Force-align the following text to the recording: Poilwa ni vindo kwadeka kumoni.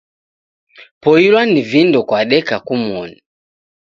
Poilwa 1.03 1.41
ni 1.51 1.61
vindo 1.71 1.99
kwadeka 2.07 2.55
kumoni. 2.65 3.17